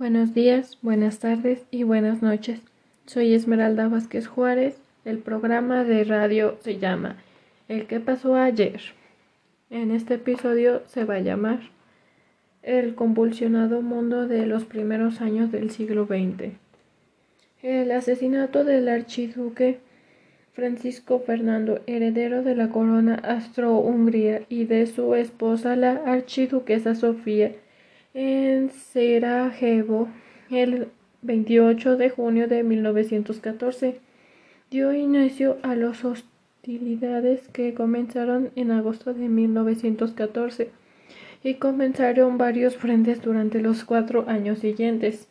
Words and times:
Buenos 0.00 0.32
días, 0.32 0.78
buenas 0.80 1.18
tardes 1.18 1.66
y 1.70 1.82
buenas 1.82 2.22
noches. 2.22 2.62
Soy 3.04 3.34
Esmeralda 3.34 3.86
Vázquez 3.86 4.28
Juárez. 4.28 4.78
El 5.04 5.18
programa 5.18 5.84
de 5.84 6.04
radio 6.04 6.56
se 6.62 6.78
llama 6.78 7.18
El 7.68 7.86
que 7.86 8.00
pasó 8.00 8.34
ayer. 8.34 8.80
En 9.68 9.90
este 9.90 10.14
episodio 10.14 10.80
se 10.86 11.04
va 11.04 11.16
a 11.16 11.20
llamar 11.20 11.60
El 12.62 12.94
convulsionado 12.94 13.82
mundo 13.82 14.26
de 14.26 14.46
los 14.46 14.64
primeros 14.64 15.20
años 15.20 15.52
del 15.52 15.70
siglo 15.70 16.06
XX. 16.06 16.54
El 17.62 17.92
asesinato 17.92 18.64
del 18.64 18.88
archiduque 18.88 19.80
Francisco 20.54 21.20
Fernando, 21.20 21.82
heredero 21.86 22.42
de 22.42 22.56
la 22.56 22.70
corona 22.70 23.16
Austro-Hungría 23.16 24.44
y 24.48 24.64
de 24.64 24.86
su 24.86 25.14
esposa 25.14 25.76
la 25.76 26.00
archiduquesa 26.06 26.94
Sofía, 26.94 27.52
en 28.14 28.70
Sarajevo 28.70 30.08
el 30.50 30.88
28 31.22 31.96
de 31.96 32.10
junio 32.10 32.48
de 32.48 32.62
1914. 32.62 34.00
Dio 34.70 34.92
inicio 34.92 35.58
a 35.62 35.74
las 35.74 36.04
hostilidades 36.04 37.48
que 37.48 37.74
comenzaron 37.74 38.50
en 38.56 38.70
agosto 38.70 39.14
de 39.14 39.28
1914 39.28 40.70
y 41.42 41.54
comenzaron 41.54 42.38
varios 42.38 42.76
frentes 42.76 43.22
durante 43.22 43.60
los 43.60 43.84
cuatro 43.84 44.24
años 44.28 44.58
siguientes. 44.58 45.26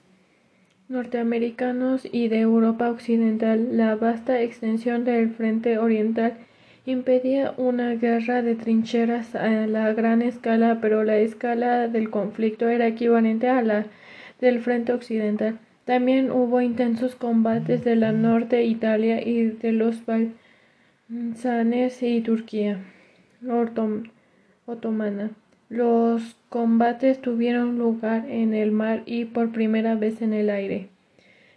Norteamericanos 0.88 2.08
y 2.12 2.30
de 2.30 2.40
Europa 2.40 2.90
Occidental, 2.90 3.78
la 3.78 3.96
vasta 3.96 4.42
extensión 4.42 5.06
del 5.06 5.30
frente 5.30 5.78
oriental 5.78 6.38
impedía 6.86 7.54
una 7.58 7.96
guerra 7.96 8.42
de 8.42 8.56
trincheras 8.56 9.36
a 9.36 9.68
la 9.68 9.94
gran 9.94 10.22
escala, 10.22 10.80
pero 10.82 11.04
la 11.04 11.18
escala 11.18 11.88
del 11.88 12.10
conflicto 12.10 12.68
era 12.68 12.88
equivalente 12.88 13.48
a 13.48 13.62
la 13.62 13.86
del 14.42 14.60
frente 14.62 14.94
occidental. 14.94 15.60
También 15.86 16.32
hubo 16.32 16.62
intensos 16.62 17.16
combates 17.16 17.84
de 17.84 17.96
la 17.96 18.12
norte 18.12 18.64
Italia 18.64 19.28
y 19.28 19.46
de 19.46 19.72
los 19.72 20.04
Balcanes 21.10 22.04
y 22.04 22.22
Turquía 22.22 22.80
otomana. 24.66 25.32
Los 25.70 26.36
combates 26.50 27.22
tuvieron 27.22 27.78
lugar 27.78 28.26
en 28.30 28.54
el 28.54 28.72
mar 28.72 29.04
y 29.06 29.26
por 29.26 29.52
primera 29.52 29.96
vez 29.96 30.22
en 30.22 30.34
el 30.34 30.50
aire. 30.50 30.90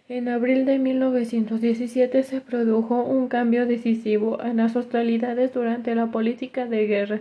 En 0.09 0.27
abril 0.27 0.65
de 0.65 0.79
1917 0.79 2.23
se 2.23 2.41
produjo 2.41 3.03
un 3.03 3.27
cambio 3.27 3.65
decisivo 3.65 4.41
en 4.43 4.57
las 4.57 4.75
hostilidades 4.75 5.53
durante 5.53 5.95
la 5.95 6.07
política 6.07 6.65
de 6.65 6.87
guerra 6.87 7.19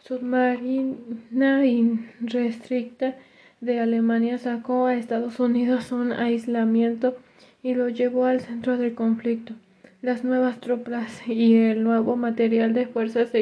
submarina 0.00 1.66
irrestricta 1.66 3.16
de 3.60 3.80
Alemania 3.80 4.38
sacó 4.38 4.86
a 4.86 4.94
Estados 4.94 5.38
Unidos 5.38 5.92
un 5.92 6.12
aislamiento 6.12 7.16
y 7.62 7.74
lo 7.74 7.88
llevó 7.88 8.24
al 8.24 8.40
centro 8.40 8.78
del 8.78 8.94
conflicto. 8.94 9.54
Las 10.00 10.24
nuevas 10.24 10.60
tropas 10.60 11.20
y 11.26 11.56
el 11.56 11.84
nuevo 11.84 12.16
material 12.16 12.72
de 12.72 12.86
fuerzas 12.86 13.32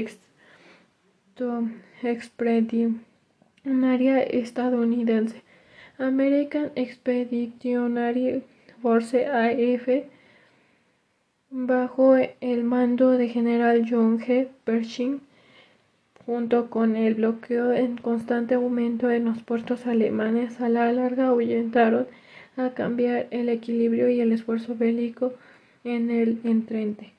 expedicionaria 2.02 4.22
estadounidense 4.22 5.42
American 5.98 6.70
Expeditionary 6.76 8.44
Force 8.80 9.26
AF 9.26 9.88
bajo 11.50 12.16
el 12.16 12.62
mando 12.62 13.10
de 13.10 13.28
General 13.28 13.84
John 13.88 14.20
G. 14.20 14.46
Pershing, 14.62 15.20
junto 16.24 16.70
con 16.70 16.94
el 16.94 17.14
bloqueo 17.14 17.72
en 17.72 17.96
constante 17.96 18.54
aumento 18.54 19.10
en 19.10 19.24
los 19.24 19.42
puertos 19.42 19.86
alemanes, 19.86 20.60
a 20.60 20.68
la 20.68 20.92
larga 20.92 21.28
ahuyentaron 21.28 22.06
a 22.56 22.70
cambiar 22.74 23.26
el 23.32 23.48
equilibrio 23.48 24.08
y 24.08 24.20
el 24.20 24.30
esfuerzo 24.30 24.76
bélico 24.76 25.32
en 25.82 26.10
el 26.10 26.38
entrente. 26.44 27.12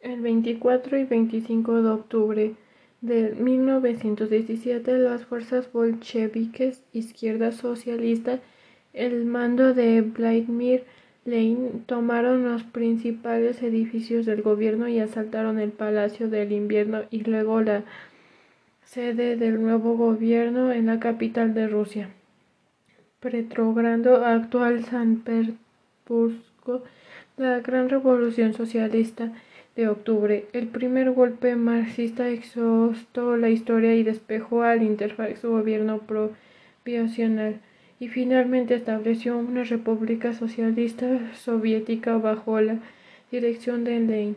El 0.00 0.22
24 0.22 0.96
y 0.96 1.04
25 1.04 1.82
de 1.82 1.90
octubre 1.90 2.54
de 3.04 3.34
1917 3.38 4.96
las 4.98 5.26
fuerzas 5.26 5.70
bolcheviques 5.70 6.82
izquierda 6.94 7.52
socialista 7.52 8.40
el 8.94 9.26
mando 9.26 9.74
de 9.74 10.00
Vladimir 10.00 10.84
Lenin 11.26 11.84
tomaron 11.84 12.44
los 12.44 12.62
principales 12.62 13.62
edificios 13.62 14.24
del 14.24 14.40
gobierno 14.40 14.88
y 14.88 15.00
asaltaron 15.00 15.58
el 15.58 15.70
Palacio 15.70 16.30
del 16.30 16.52
Invierno 16.52 17.02
y 17.10 17.24
luego 17.24 17.60
la 17.60 17.82
sede 18.84 19.36
del 19.36 19.60
nuevo 19.60 19.96
gobierno 19.96 20.72
en 20.72 20.86
la 20.86 20.98
capital 20.98 21.52
de 21.52 21.68
Rusia. 21.68 22.08
Petrogrado, 23.20 24.24
actual 24.24 24.82
San 24.84 25.16
Petersburgo, 25.16 26.84
la 27.36 27.60
gran 27.60 27.90
revolución 27.90 28.54
socialista 28.54 29.30
de 29.76 29.88
octubre. 29.88 30.46
El 30.52 30.68
primer 30.68 31.10
golpe 31.10 31.56
marxista 31.56 32.28
exhaustó 32.28 33.36
la 33.36 33.50
historia 33.50 33.94
y 33.94 34.02
despejó 34.02 34.62
al 34.62 34.82
interfaz 34.82 35.42
gobierno 35.42 36.00
provisional 36.84 37.60
y 37.98 38.08
finalmente 38.08 38.74
estableció 38.74 39.38
una 39.38 39.64
república 39.64 40.34
socialista 40.34 41.32
soviética 41.34 42.16
bajo 42.18 42.60
la 42.60 42.78
dirección 43.30 43.84
de 43.84 44.00
Lenin. 44.00 44.36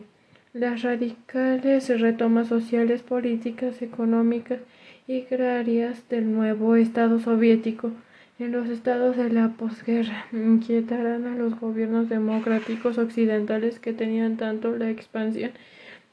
Las 0.52 0.82
radicales 0.82 1.88
retomas 2.00 2.48
sociales, 2.48 3.02
políticas, 3.02 3.82
económicas 3.82 4.60
y 5.06 5.22
agrarias 5.22 6.08
del 6.08 6.32
nuevo 6.32 6.74
Estado 6.76 7.20
soviético 7.20 7.92
en 8.38 8.52
los 8.52 8.68
estados 8.68 9.16
de 9.16 9.30
la 9.30 9.48
posguerra 9.50 10.26
inquietarán 10.32 11.26
a 11.26 11.34
los 11.34 11.58
gobiernos 11.58 12.08
democráticos 12.08 12.96
occidentales 12.96 13.80
que 13.80 13.92
tenían 13.92 14.36
tanto 14.36 14.76
la 14.76 14.90
expansión 14.90 15.50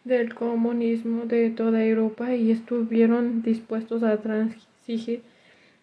del 0.03 0.33
comunismo 0.33 1.25
de 1.25 1.49
toda 1.49 1.83
Europa 1.83 2.33
y 2.33 2.51
estuvieron 2.51 3.41
dispuestos 3.41 4.03
a 4.03 4.17
transigir 4.17 5.21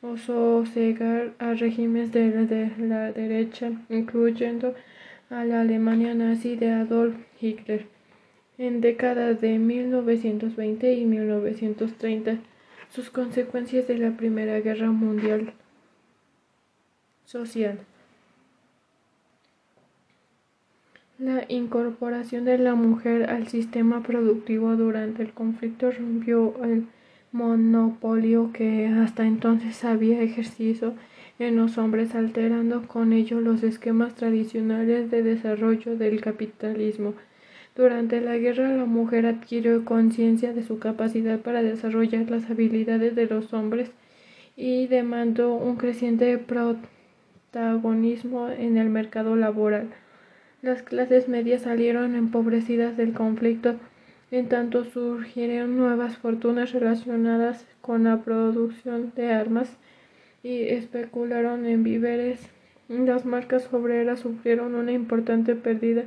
o 0.01 0.17
sosegar 0.17 1.33
a 1.39 1.55
regímenes 1.55 2.13
de, 2.13 2.71
la 2.79 3.13
derecha, 3.13 3.71
incluyendo 3.89 4.75
a 5.31 5.45
la 5.45 5.61
Alemania 5.61 6.15
nazi 6.15 6.57
de 6.57 6.71
Adolf 6.71 7.15
Hitler. 7.41 7.87
En 8.59 8.81
décadas 8.81 9.41
de 9.41 9.59
1920 9.59 10.93
y 10.93 11.05
1930, 11.05 12.39
sus 12.91 13.11
consecuencias 13.11 13.87
de 13.87 13.99
la 13.99 14.17
Primera 14.17 14.61
Guerra 14.61 14.91
Mundial 14.91 15.55
social. 17.25 17.79
La 21.19 21.45
incorporación 21.49 22.45
de 22.45 22.59
la 22.59 22.75
mujer 22.75 23.31
al 23.31 23.47
sistema 23.47 24.03
productivo 24.03 24.75
durante 24.77 25.23
el 25.23 25.33
conflicto 25.33 25.91
rompió 25.93 26.55
el 26.65 26.87
monopolio 27.31 28.51
que 28.53 28.87
hasta 28.89 29.25
entonces 29.25 29.85
había 29.85 30.21
ejercido 30.21 30.95
en 31.39 31.57
los 31.57 31.79
hombres, 31.79 32.15
alterando 32.15 32.87
con 32.89 33.13
ello 33.13 33.41
los 33.41 33.63
esquemas 33.63 34.15
tradicionales 34.15 35.11
de 35.11 35.23
desarrollo 35.23 35.97
del 35.97 36.21
capitalismo. 36.21 37.15
Durante 37.75 38.21
la 38.21 38.37
guerra 38.37 38.77
la 38.77 38.85
mujer 38.85 39.27
adquirió 39.27 39.85
conciencia 39.85 40.53
de 40.53 40.63
su 40.63 40.79
capacidad 40.79 41.41
para 41.41 41.63
desarrollar 41.63 42.31
las 42.31 42.51
habilidades 42.51 43.15
de 43.15 43.27
los 43.27 43.53
hombres 43.55 43.91
y 44.57 44.87
demandó 44.89 45.55
un 45.55 45.77
creciente 45.77 46.37
en 47.55 48.79
el 48.79 48.89
mercado 48.89 49.37
laboral. 49.37 49.89
Las 50.63 50.83
clases 50.83 51.29
medias 51.29 51.63
salieron 51.63 52.15
empobrecidas 52.15 52.97
del 52.97 53.13
conflicto, 53.13 53.75
en 54.31 54.49
tanto 54.49 54.85
surgieron 54.85 55.77
nuevas 55.77 56.17
fortunas 56.17 56.73
relacionadas 56.73 57.67
con 57.83 58.05
la 58.05 58.23
producción 58.23 59.13
de 59.15 59.33
armas 59.33 59.77
y 60.43 60.63
especularon 60.63 61.67
en 61.67 61.83
víveres. 61.83 62.41
Las 62.89 63.27
marcas 63.27 63.69
obreras 63.73 64.21
sufrieron 64.21 64.75
una 64.75 64.93
importante 64.93 65.55
pérdida 65.55 66.05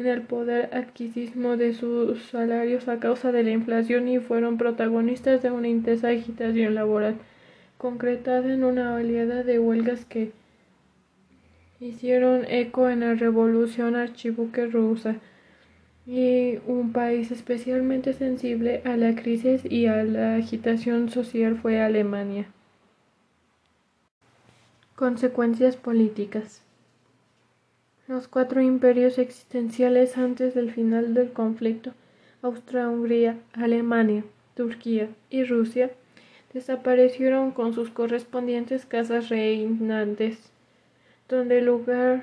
en 0.00 0.06
el 0.06 0.22
poder 0.22 0.70
adquisitivo 0.74 1.56
de 1.56 1.74
sus 1.74 2.24
salarios 2.24 2.88
a 2.88 2.98
causa 2.98 3.30
de 3.30 3.44
la 3.44 3.50
inflación 3.50 4.08
y 4.08 4.18
fueron 4.18 4.58
protagonistas 4.58 5.42
de 5.42 5.52
una 5.52 5.68
intensa 5.68 6.08
agitación 6.08 6.74
laboral, 6.74 7.14
concretada 7.76 8.52
en 8.52 8.64
una 8.64 8.94
oleada 8.94 9.44
de 9.44 9.60
huelgas 9.60 10.04
que 10.04 10.32
hicieron 11.80 12.44
eco 12.48 12.88
en 12.88 13.00
la 13.00 13.14
revolución 13.14 13.94
archibuque 13.94 14.66
rusa 14.66 15.16
y 16.06 16.58
un 16.66 16.92
país 16.92 17.30
especialmente 17.30 18.14
sensible 18.14 18.82
a 18.84 18.96
la 18.96 19.14
crisis 19.14 19.64
y 19.64 19.86
a 19.86 20.02
la 20.04 20.36
agitación 20.36 21.10
social 21.10 21.58
fue 21.60 21.80
Alemania. 21.80 22.46
Consecuencias 24.96 25.76
políticas. 25.76 26.62
Los 28.08 28.26
cuatro 28.26 28.62
imperios 28.62 29.18
existenciales 29.18 30.16
antes 30.16 30.54
del 30.54 30.72
final 30.72 31.12
del 31.12 31.30
conflicto, 31.30 31.92
Austria-Hungría, 32.40 33.36
Alemania, 33.52 34.24
Turquía 34.54 35.10
y 35.28 35.44
Rusia, 35.44 35.90
desaparecieron 36.54 37.50
con 37.50 37.74
sus 37.74 37.90
correspondientes 37.90 38.86
casas 38.86 39.28
reinantes, 39.28 40.38
donde 41.28 41.60
lugar 41.60 42.22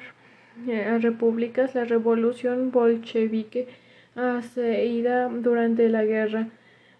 eh, 0.68 0.84
a 0.86 0.98
repúblicas 0.98 1.76
la 1.76 1.86
revolución 1.86 2.72
bolchevique 2.72 3.68
haceída 4.16 5.28
durante 5.30 5.90
la 5.90 6.04
guerra 6.04 6.50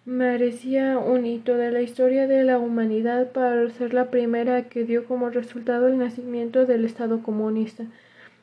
merecía 0.06 1.00
un 1.00 1.26
hito 1.26 1.58
de 1.58 1.72
la 1.72 1.82
historia 1.82 2.28
de 2.28 2.44
la 2.44 2.60
humanidad 2.60 3.32
para 3.32 3.68
ser 3.72 3.94
la 3.94 4.12
primera 4.12 4.70
que 4.70 4.84
dio 4.84 5.06
como 5.06 5.32
resultado 5.32 5.88
el 5.88 5.98
nacimiento 5.98 6.68
del 6.68 6.86
Estado 6.86 7.24
comunista, 7.24 7.86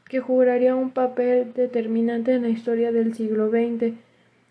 que 0.09 0.19
jugaría 0.19 0.75
un 0.75 0.91
papel 0.91 1.53
determinante 1.55 2.33
en 2.33 2.43
la 2.43 2.49
historia 2.49 2.91
del 2.91 3.15
siglo 3.15 3.49
XX. 3.49 3.95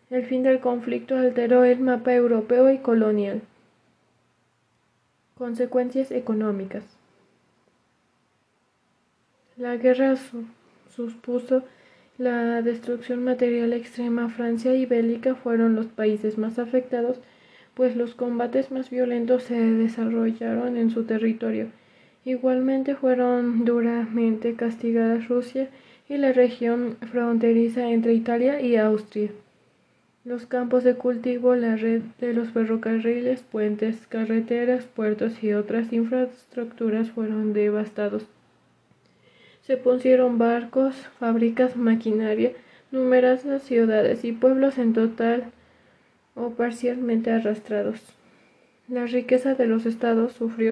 El 0.09 0.25
fin 0.25 0.43
del 0.43 0.61
conflicto 0.61 1.17
alteró 1.17 1.65
el 1.65 1.79
mapa 1.79 2.13
europeo 2.13 2.71
y 2.71 2.77
colonial. 2.77 3.41
Consecuencias 5.37 6.11
económicas. 6.11 7.00
La 9.61 9.77
guerra 9.77 10.15
supuso 10.89 11.61
la 12.17 12.63
destrucción 12.63 13.23
material 13.23 13.73
extrema. 13.73 14.27
Francia 14.27 14.73
y 14.73 14.87
Bélgica 14.87 15.35
fueron 15.35 15.75
los 15.75 15.85
países 15.85 16.39
más 16.39 16.57
afectados, 16.57 17.19
pues 17.75 17.95
los 17.95 18.15
combates 18.15 18.71
más 18.71 18.89
violentos 18.89 19.43
se 19.43 19.53
desarrollaron 19.53 20.77
en 20.77 20.89
su 20.89 21.03
territorio. 21.03 21.67
Igualmente 22.25 22.95
fueron 22.95 23.63
duramente 23.63 24.55
castigadas 24.55 25.27
Rusia 25.27 25.69
y 26.09 26.17
la 26.17 26.33
región 26.33 26.97
fronteriza 27.11 27.91
entre 27.91 28.15
Italia 28.15 28.61
y 28.61 28.77
Austria. 28.77 29.29
Los 30.25 30.47
campos 30.47 30.83
de 30.83 30.95
cultivo, 30.95 31.53
la 31.53 31.75
red 31.75 32.01
de 32.19 32.33
los 32.33 32.49
ferrocarriles, 32.49 33.43
puentes, 33.43 34.07
carreteras, 34.07 34.85
puertos 34.85 35.43
y 35.43 35.53
otras 35.53 35.93
infraestructuras 35.93 37.11
fueron 37.11 37.53
devastados. 37.53 38.25
Se 39.61 39.77
pusieron 39.77 40.37
barcos, 40.37 40.95
fábricas, 41.19 41.75
maquinaria, 41.75 42.53
numerosas 42.91 43.61
ciudades 43.61 44.25
y 44.25 44.31
pueblos 44.31 44.77
en 44.77 44.93
total 44.93 45.51
o 46.35 46.49
parcialmente 46.51 47.31
arrastrados. 47.31 47.99
La 48.87 49.05
riqueza 49.05 49.53
de 49.53 49.67
los 49.67 49.85
estados 49.85 50.33
sufrió 50.33 50.71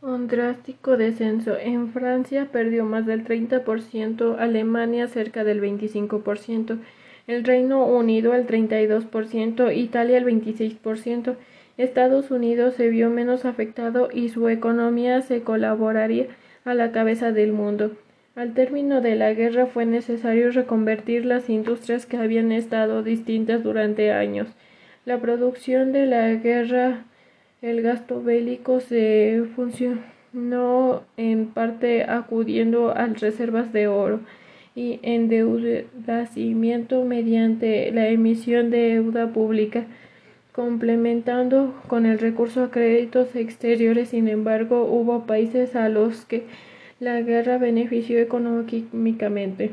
un 0.00 0.28
drástico 0.28 0.96
descenso. 0.96 1.56
En 1.58 1.92
Francia 1.92 2.48
perdió 2.52 2.84
más 2.84 3.06
del 3.06 3.24
30%, 3.24 4.36
Alemania 4.38 5.08
cerca 5.08 5.44
del 5.44 5.60
25%, 5.60 6.78
el 7.26 7.44
Reino 7.44 7.86
Unido 7.86 8.34
el 8.34 8.46
32%, 8.46 9.76
Italia 9.76 10.18
el 10.18 10.24
26%. 10.24 11.36
Estados 11.76 12.30
Unidos 12.30 12.74
se 12.74 12.88
vio 12.88 13.10
menos 13.10 13.44
afectado 13.44 14.08
y 14.12 14.28
su 14.28 14.48
economía 14.48 15.22
se 15.22 15.42
colaboraría 15.42 16.28
a 16.64 16.74
la 16.74 16.92
cabeza 16.92 17.32
del 17.32 17.52
mundo. 17.52 17.92
Al 18.36 18.54
término 18.54 19.00
de 19.00 19.14
la 19.14 19.32
guerra 19.32 19.66
fue 19.66 19.86
necesario 19.86 20.50
reconvertir 20.50 21.24
las 21.24 21.48
industrias 21.48 22.06
que 22.06 22.16
habían 22.16 22.50
estado 22.50 23.02
distintas 23.02 23.62
durante 23.62 24.10
años. 24.10 24.48
La 25.04 25.20
producción 25.20 25.92
de 25.92 26.06
la 26.06 26.32
guerra, 26.32 27.04
el 27.62 27.82
gasto 27.82 28.20
bélico 28.22 28.80
se 28.80 29.44
funcionó 29.54 31.04
en 31.16 31.46
parte 31.46 32.02
acudiendo 32.04 32.90
a 32.90 33.06
reservas 33.06 33.72
de 33.72 33.86
oro 33.86 34.18
y 34.74 34.98
endeudamiento 35.02 37.04
mediante 37.04 37.92
la 37.92 38.08
emisión 38.08 38.70
de 38.70 38.94
deuda 38.94 39.28
pública, 39.28 39.84
complementando 40.54 41.74
con 41.88 42.06
el 42.06 42.20
recurso 42.20 42.62
a 42.62 42.70
créditos 42.70 43.34
exteriores. 43.34 44.10
Sin 44.10 44.28
embargo, 44.28 44.84
hubo 44.84 45.26
países 45.26 45.74
a 45.74 45.88
los 45.88 46.24
que 46.24 46.44
la 47.00 47.20
guerra 47.22 47.58
benefició 47.58 48.20
económicamente. 48.20 49.72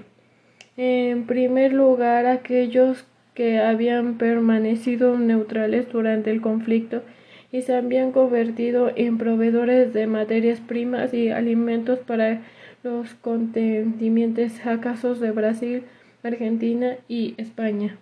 En 0.78 1.28
primer 1.28 1.72
lugar, 1.72 2.26
aquellos 2.26 3.06
que 3.36 3.60
habían 3.60 4.18
permanecido 4.18 5.20
neutrales 5.20 5.88
durante 5.92 6.32
el 6.32 6.42
conflicto 6.42 7.04
y 7.52 7.62
se 7.62 7.76
habían 7.76 8.12
convertido 8.12 8.92
en 8.96 9.20
proveedores 9.20 9.94
de 9.94 10.08
materias 10.08 10.60
primas 10.62 11.14
y 11.14 11.30
alimentos 11.30 12.00
para 12.00 12.42
los 12.82 13.14
contendientes 13.14 14.66
acasos 14.66 15.20
de 15.20 15.30
Brasil, 15.30 15.84
Argentina 16.24 16.96
y 17.08 17.36
España. 17.38 18.00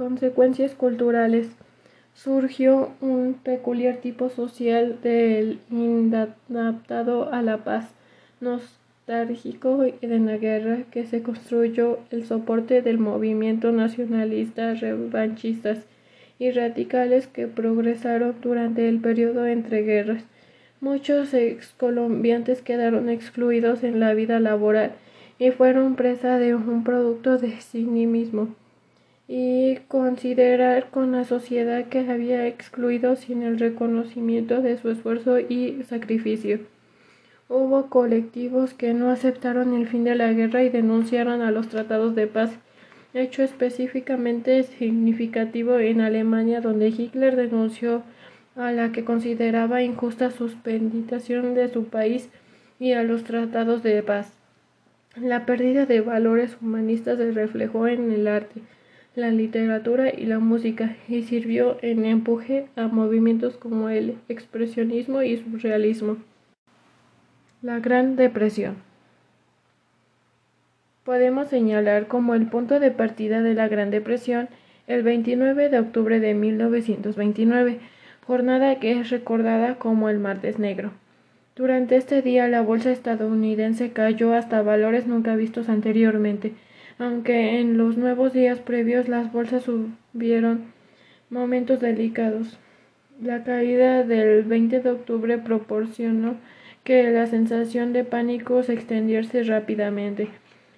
Consecuencias 0.00 0.74
culturales. 0.74 1.48
Surgió 2.14 2.88
un 3.02 3.34
peculiar 3.34 3.96
tipo 3.96 4.30
social 4.30 4.96
del 5.02 5.58
inadaptado 5.70 7.30
a 7.30 7.42
la 7.42 7.58
paz, 7.64 7.90
nostálgico 8.40 9.76
de 9.76 10.18
la 10.18 10.38
guerra, 10.38 10.84
que 10.90 11.04
se 11.04 11.20
construyó 11.22 11.98
el 12.10 12.24
soporte 12.24 12.80
del 12.80 12.96
movimiento 12.96 13.72
nacionalista 13.72 14.72
revanchistas 14.72 15.80
y 16.38 16.50
radicales 16.50 17.26
que 17.26 17.46
progresaron 17.46 18.36
durante 18.40 18.88
el 18.88 19.00
periodo 19.00 19.46
entre 19.46 19.82
guerras. 19.82 20.24
Muchos 20.80 21.34
excolombiantes 21.34 22.62
quedaron 22.62 23.10
excluidos 23.10 23.84
en 23.84 24.00
la 24.00 24.14
vida 24.14 24.40
laboral 24.40 24.92
y 25.38 25.50
fueron 25.50 25.94
presa 25.94 26.38
de 26.38 26.54
un 26.54 26.84
producto 26.84 27.36
de 27.36 27.60
sí 27.60 27.82
mismo 27.82 28.48
y 29.32 29.76
considerar 29.86 30.90
con 30.90 31.12
la 31.12 31.22
sociedad 31.22 31.84
que 31.84 32.00
había 32.00 32.48
excluido 32.48 33.14
sin 33.14 33.44
el 33.44 33.60
reconocimiento 33.60 34.60
de 34.60 34.76
su 34.76 34.90
esfuerzo 34.90 35.38
y 35.38 35.84
sacrificio. 35.84 36.58
Hubo 37.48 37.88
colectivos 37.90 38.74
que 38.74 38.92
no 38.92 39.08
aceptaron 39.08 39.72
el 39.74 39.86
fin 39.86 40.02
de 40.02 40.16
la 40.16 40.32
guerra 40.32 40.64
y 40.64 40.68
denunciaron 40.68 41.42
a 41.42 41.52
los 41.52 41.68
tratados 41.68 42.16
de 42.16 42.26
paz, 42.26 42.50
hecho 43.14 43.44
específicamente 43.44 44.64
significativo 44.64 45.78
en 45.78 46.00
Alemania 46.00 46.60
donde 46.60 46.88
Hitler 46.88 47.36
denunció 47.36 48.02
a 48.56 48.72
la 48.72 48.90
que 48.90 49.04
consideraba 49.04 49.84
injusta 49.84 50.32
suspendición 50.32 51.54
de 51.54 51.68
su 51.68 51.84
país 51.84 52.30
y 52.80 52.94
a 52.94 53.04
los 53.04 53.22
tratados 53.22 53.84
de 53.84 54.02
paz. 54.02 54.32
La 55.14 55.46
pérdida 55.46 55.86
de 55.86 56.00
valores 56.00 56.56
humanistas 56.60 57.18
se 57.18 57.30
reflejó 57.30 57.86
en 57.86 58.10
el 58.10 58.26
arte, 58.26 58.62
la 59.14 59.30
literatura 59.30 60.10
y 60.10 60.26
la 60.26 60.38
música 60.38 60.96
y 61.08 61.22
sirvió 61.22 61.78
en 61.82 62.04
empuje 62.04 62.66
a 62.76 62.86
movimientos 62.86 63.56
como 63.56 63.88
el 63.88 64.16
expresionismo 64.28 65.22
y 65.22 65.36
surrealismo. 65.36 66.16
La 67.62 67.80
Gran 67.80 68.16
Depresión. 68.16 68.76
Podemos 71.04 71.48
señalar 71.48 72.06
como 72.06 72.34
el 72.34 72.46
punto 72.46 72.78
de 72.78 72.90
partida 72.90 73.42
de 73.42 73.54
la 73.54 73.68
Gran 73.68 73.90
Depresión 73.90 74.48
el 74.86 75.02
29 75.02 75.68
de 75.68 75.78
octubre 75.78 76.20
de 76.20 76.34
1929, 76.34 77.80
jornada 78.26 78.78
que 78.78 78.92
es 78.92 79.10
recordada 79.10 79.74
como 79.76 80.08
el 80.08 80.18
Martes 80.18 80.58
Negro. 80.58 80.92
Durante 81.56 81.96
este 81.96 82.22
día 82.22 82.48
la 82.48 82.62
bolsa 82.62 82.90
estadounidense 82.92 83.92
cayó 83.92 84.34
hasta 84.34 84.62
valores 84.62 85.06
nunca 85.06 85.34
vistos 85.36 85.68
anteriormente, 85.68 86.54
aunque 87.00 87.58
en 87.58 87.78
los 87.78 87.96
nuevos 87.96 88.34
días 88.34 88.58
previos 88.58 89.08
las 89.08 89.32
bolsas 89.32 89.64
subieron 89.64 90.66
momentos 91.30 91.80
delicados. 91.80 92.58
La 93.22 93.42
caída 93.42 94.04
del 94.04 94.42
20 94.42 94.80
de 94.80 94.90
octubre 94.90 95.38
proporcionó 95.38 96.36
que 96.84 97.10
la 97.10 97.26
sensación 97.26 97.94
de 97.94 98.04
pánico 98.04 98.62
se 98.62 98.74
extendiese 98.74 99.42
rápidamente. 99.44 100.28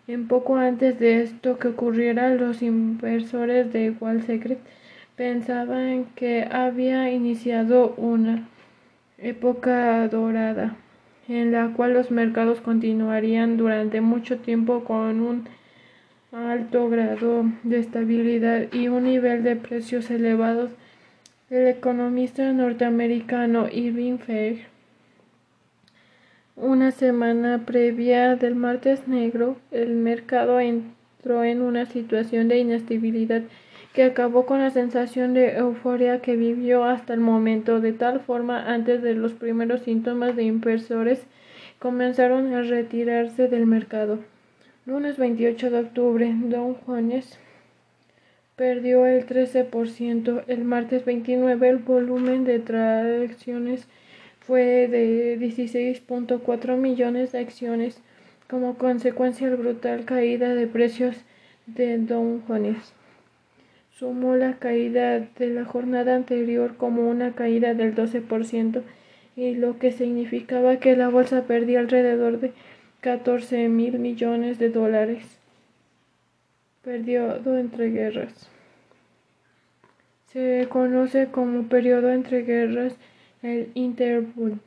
En 0.06 0.28
poco 0.28 0.56
antes 0.56 1.00
de 1.00 1.22
esto 1.22 1.58
que 1.58 1.68
ocurriera, 1.68 2.32
los 2.34 2.62
inversores 2.62 3.72
de 3.72 3.90
Wall 3.90 4.18
Street 4.18 4.58
pensaban 5.16 6.06
que 6.14 6.46
había 6.48 7.10
iniciado 7.10 7.94
una 7.96 8.48
época 9.18 10.06
dorada 10.06 10.76
en 11.28 11.50
la 11.50 11.72
cual 11.74 11.94
los 11.94 12.12
mercados 12.12 12.60
continuarían 12.60 13.56
durante 13.56 14.00
mucho 14.00 14.38
tiempo 14.38 14.84
con 14.84 15.20
un 15.20 15.44
alto 16.32 16.88
grado 16.88 17.44
de 17.62 17.78
estabilidad 17.78 18.72
y 18.72 18.88
un 18.88 19.04
nivel 19.04 19.42
de 19.42 19.54
precios 19.54 20.10
elevados. 20.10 20.70
El 21.50 21.68
economista 21.68 22.50
norteamericano 22.52 23.68
Irving 23.70 24.16
Fair, 24.16 24.60
una 26.56 26.90
semana 26.90 27.66
previa 27.66 28.36
del 28.36 28.54
martes 28.54 29.06
negro, 29.06 29.56
el 29.70 29.94
mercado 29.94 30.58
entró 30.58 31.44
en 31.44 31.60
una 31.60 31.84
situación 31.84 32.48
de 32.48 32.58
inestabilidad 32.58 33.42
que 33.92 34.04
acabó 34.04 34.46
con 34.46 34.60
la 34.60 34.70
sensación 34.70 35.34
de 35.34 35.58
euforia 35.58 36.22
que 36.22 36.36
vivió 36.36 36.84
hasta 36.84 37.12
el 37.12 37.20
momento, 37.20 37.80
de 37.80 37.92
tal 37.92 38.20
forma 38.20 38.72
antes 38.72 39.02
de 39.02 39.12
los 39.14 39.34
primeros 39.34 39.82
síntomas 39.82 40.34
de 40.34 40.44
inversores 40.44 41.26
comenzaron 41.78 42.54
a 42.54 42.62
retirarse 42.62 43.48
del 43.48 43.66
mercado. 43.66 44.31
Lunes 44.84 45.16
28 45.16 45.70
de 45.70 45.78
octubre, 45.78 46.34
Don 46.34 46.74
Juanes 46.74 47.38
perdió 48.56 49.06
el 49.06 49.24
13%. 49.24 50.42
El 50.48 50.64
martes 50.64 51.04
29 51.04 51.68
el 51.68 51.76
volumen 51.78 52.42
de 52.42 52.58
transacciones 52.58 53.86
fue 54.40 54.88
de 54.88 55.38
16.4 55.38 56.76
millones 56.76 57.30
de 57.30 57.38
acciones 57.38 58.00
como 58.50 58.76
consecuencia 58.76 59.48
de 59.48 59.56
la 59.56 59.62
brutal 59.62 60.04
caída 60.04 60.52
de 60.56 60.66
precios 60.66 61.14
de 61.66 61.98
Dow 61.98 62.42
Jones. 62.48 62.92
Sumó 63.96 64.34
la 64.34 64.54
caída 64.58 65.20
de 65.20 65.46
la 65.46 65.64
jornada 65.64 66.16
anterior 66.16 66.76
como 66.76 67.08
una 67.08 67.36
caída 67.36 67.74
del 67.74 67.94
12% 67.94 68.82
y 69.36 69.54
lo 69.54 69.78
que 69.78 69.92
significaba 69.92 70.78
que 70.78 70.96
la 70.96 71.08
bolsa 71.08 71.44
perdía 71.44 71.78
alrededor 71.78 72.40
de 72.40 72.52
14 73.02 73.68
mil 73.68 73.98
millones 73.98 74.60
de 74.60 74.70
dólares. 74.70 75.24
Periodo 76.84 77.58
entre 77.58 77.90
guerras. 77.90 78.48
Se 80.32 80.68
conoce 80.68 81.26
como 81.32 81.64
periodo 81.64 82.12
entre 82.12 82.42
guerras 82.42 82.94
el 83.42 83.72
Interbull. 83.74 84.60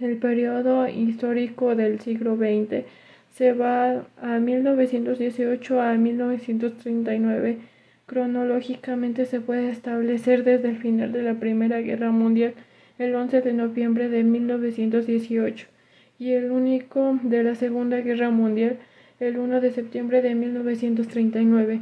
El 0.00 0.18
periodo 0.18 0.86
histórico 0.86 1.74
del 1.74 1.98
siglo 2.00 2.36
XX 2.36 2.84
se 3.34 3.54
va 3.54 4.04
a 4.20 4.38
1918 4.38 5.80
a 5.80 5.94
1939. 5.94 7.56
Cronológicamente 8.04 9.24
se 9.24 9.40
puede 9.40 9.70
establecer 9.70 10.44
desde 10.44 10.68
el 10.68 10.76
final 10.76 11.12
de 11.12 11.22
la 11.22 11.34
Primera 11.36 11.80
Guerra 11.80 12.10
Mundial, 12.10 12.52
el 12.98 13.14
11 13.14 13.40
de 13.40 13.54
noviembre 13.54 14.10
de 14.10 14.24
1918, 14.24 15.71
y 16.22 16.34
el 16.34 16.52
único 16.52 17.18
de 17.24 17.42
la 17.42 17.56
Segunda 17.56 18.00
Guerra 18.00 18.30
Mundial, 18.30 18.78
el 19.18 19.38
1 19.38 19.60
de 19.60 19.72
septiembre 19.72 20.22
de 20.22 20.36
1939. 20.36 21.80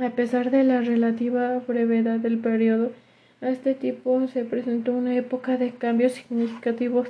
A 0.00 0.10
pesar 0.10 0.50
de 0.50 0.64
la 0.64 0.80
relativa 0.80 1.56
brevedad 1.60 2.18
del 2.18 2.38
periodo, 2.38 2.90
a 3.40 3.50
este 3.50 3.74
tipo 3.74 4.26
se 4.26 4.44
presentó 4.44 4.92
una 4.92 5.14
época 5.14 5.56
de 5.56 5.70
cambios 5.70 6.14
significativos 6.14 7.06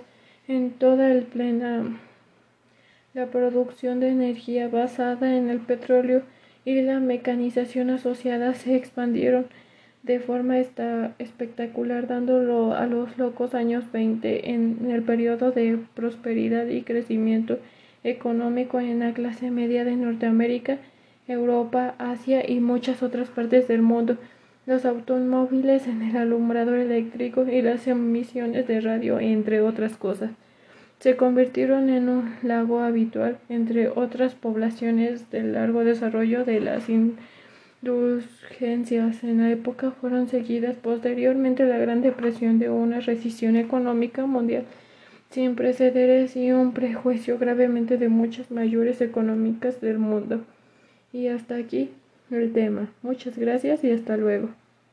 en 0.48 0.72
toda 0.72 1.10
el 1.10 1.22
plena. 1.22 1.98
La 3.14 3.28
producción 3.28 3.98
de 3.98 4.10
energía 4.10 4.68
basada 4.68 5.34
en 5.34 5.48
el 5.48 5.60
petróleo 5.60 6.24
y 6.66 6.82
la 6.82 7.00
mecanización 7.00 7.88
asociada 7.88 8.52
se 8.52 8.76
expandieron 8.76 9.46
de 10.08 10.20
forma 10.20 10.56
espectacular, 10.58 12.08
dándolo 12.08 12.72
a 12.74 12.86
los 12.86 13.18
locos 13.18 13.54
años 13.54 13.84
20 13.92 14.50
en 14.50 14.90
el 14.90 15.02
periodo 15.02 15.52
de 15.52 15.78
prosperidad 15.94 16.66
y 16.66 16.80
crecimiento 16.80 17.58
económico 18.02 18.80
en 18.80 19.00
la 19.00 19.12
clase 19.12 19.50
media 19.50 19.84
de 19.84 19.96
Norteamérica, 19.96 20.78
Europa, 21.28 21.94
Asia 21.98 22.50
y 22.50 22.58
muchas 22.58 23.02
otras 23.02 23.28
partes 23.28 23.68
del 23.68 23.82
mundo. 23.82 24.16
Los 24.64 24.86
automóviles 24.86 25.86
en 25.86 26.00
el 26.00 26.16
alumbrado 26.16 26.74
eléctrico 26.74 27.44
y 27.46 27.60
las 27.60 27.86
emisiones 27.86 28.66
de 28.66 28.80
radio, 28.80 29.20
entre 29.20 29.60
otras 29.60 29.98
cosas, 29.98 30.30
se 31.00 31.16
convirtieron 31.16 31.90
en 31.90 32.08
un 32.08 32.34
lago 32.42 32.80
habitual 32.80 33.38
entre 33.50 33.88
otras 33.88 34.34
poblaciones 34.34 35.30
del 35.30 35.52
largo 35.52 35.84
desarrollo 35.84 36.46
de 36.46 36.60
las 36.60 36.88
indulgencias. 37.82 39.22
En 39.24 39.38
la 39.38 39.50
época 39.50 39.90
fueron 39.90 40.28
seguidas 40.28 40.76
posteriormente 40.76 41.64
la 41.64 41.78
Gran 41.78 42.02
Depresión 42.02 42.58
de 42.58 42.70
una 42.70 43.00
recesión 43.00 43.56
económica 43.56 44.26
mundial 44.26 44.64
sin 45.30 45.56
precedentes 45.56 46.36
y 46.36 46.52
un 46.52 46.72
prejuicio 46.72 47.38
gravemente 47.38 47.98
de 47.98 48.08
muchas 48.08 48.50
mayores 48.50 49.00
económicas 49.00 49.80
del 49.80 49.98
mundo. 49.98 50.40
Y 51.12 51.28
hasta 51.28 51.56
aquí 51.56 51.90
el 52.30 52.52
tema. 52.52 52.88
Muchas 53.02 53.36
gracias 53.38 53.84
y 53.84 53.90
hasta 53.90 54.16
luego. 54.16 54.50